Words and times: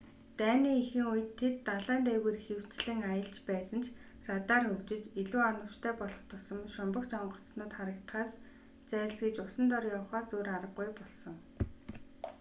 дайны 0.41 0.69
эхэн 0.83 1.05
үед 1.13 1.27
тэд 1.39 1.55
далайн 1.69 2.01
дээгүүр 2.07 2.35
ихэвчлэн 2.39 2.99
аялж 3.11 3.35
байсан 3.49 3.79
ч 3.83 3.87
радар 4.29 4.63
хөгжиж 4.69 5.03
илүү 5.21 5.41
оновчтой 5.51 5.93
болох 5.99 6.21
тусам 6.29 6.59
шумбагч 6.75 7.11
онгоцууд 7.21 7.71
харагдахаас 7.77 8.31
зайлсхийж 8.89 9.35
усан 9.45 9.65
дор 9.71 9.83
явахаас 9.97 10.27
өөр 10.35 10.47
аргагүй 10.55 10.89
болсон 10.99 11.35